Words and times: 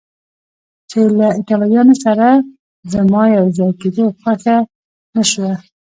چې 0.89 0.99
له 1.17 1.27
ایټالویانو 1.37 1.95
سره 2.05 2.27
زما 2.93 3.23
په 3.29 3.33
یو 3.35 3.45
ځای 3.57 3.71
کېدو 3.81 4.05
خوښه 4.19 4.57
نه 5.15 5.23
شوه. 5.31 5.53